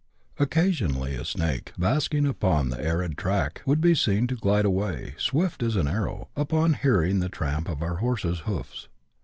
[0.39, 5.57] OecHsionally a snake, Inisking upon tlie arid track, would be swn to glide away, swilY
[5.61, 8.87] as an arrow, upon ht^iring the tramp of our hoi ses' hoofs.